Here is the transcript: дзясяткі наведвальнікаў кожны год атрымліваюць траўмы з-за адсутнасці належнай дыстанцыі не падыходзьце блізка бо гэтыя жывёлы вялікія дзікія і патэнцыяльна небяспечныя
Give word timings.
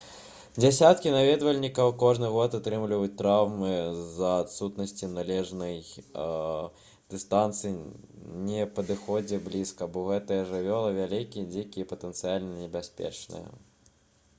дзясяткі 0.61 1.09
наведвальнікаў 1.15 1.91
кожны 2.03 2.29
год 2.35 2.55
атрымліваюць 2.59 3.11
траўмы 3.19 3.73
з-за 3.97 4.31
адсутнасці 4.37 5.09
належнай 5.11 5.77
дыстанцыі 7.17 7.77
не 8.49 8.65
падыходзьце 8.81 9.41
блізка 9.49 9.91
бо 9.95 10.07
гэтыя 10.11 10.51
жывёлы 10.55 10.97
вялікія 11.01 11.51
дзікія 11.53 11.85
і 11.87 11.91
патэнцыяльна 11.95 12.61
небяспечныя 12.67 13.47